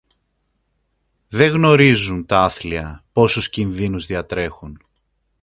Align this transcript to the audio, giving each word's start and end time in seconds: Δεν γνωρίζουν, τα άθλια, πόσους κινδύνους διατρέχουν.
Δεν 1.27 1.51
γνωρίζουν, 1.51 2.25
τα 2.25 2.39
άθλια, 2.39 3.03
πόσους 3.11 3.49
κινδύνους 3.49 4.05
διατρέχουν. 4.05 4.81